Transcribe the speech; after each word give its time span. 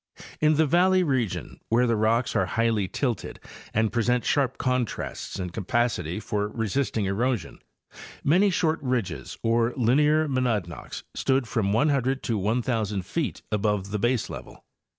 In 0.39 0.55
the 0.55 0.65
valley 0.65 1.03
region 1.03 1.59
where 1.69 1.85
the 1.85 1.95
rocks 1.95 2.35
are 2.35 2.47
highly 2.47 2.87
tilted 2.87 3.39
and 3.71 3.91
present 3.93 4.25
sharp 4.25 4.57
¢ontrasts 4.57 5.39
in 5.39 5.51
capacity 5.51 6.19
for 6.19 6.47
resisting 6.47 7.05
erosion, 7.05 7.59
many 8.23 8.49
short 8.49 8.81
ridges 8.81 9.37
or 9.43 9.75
linear 9.77 10.27
monadnocks 10.27 11.03
stood 11.13 11.47
from 11.47 11.71
100 11.71 12.23
to 12.23 12.35
1,000 12.39 13.05
feet 13.05 13.43
above 13.51 13.91
the 13.91 13.99
baselevel. 13.99 14.63